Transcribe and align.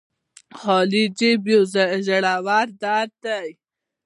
خالي 0.59 1.03
جب 1.17 1.41
يو 1.51 1.61
ژور 2.05 2.65
درد 2.81 3.11
دې 3.23 3.45